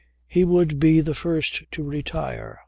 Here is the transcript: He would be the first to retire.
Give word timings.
He 0.27 0.43
would 0.43 0.79
be 0.79 0.99
the 1.01 1.13
first 1.13 1.61
to 1.73 1.83
retire. 1.83 2.59